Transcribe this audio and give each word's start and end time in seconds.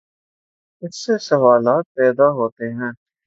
اس 0.81 0.95
سے 1.05 1.17
سوالات 1.19 1.85
پیدا 1.93 2.27
ہوتے 2.29 2.69
ہیں۔ 2.73 2.91